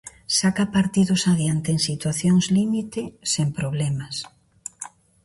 [0.39, 3.01] Saca partidos adiante en situacións límite,
[3.33, 4.15] sen problemas.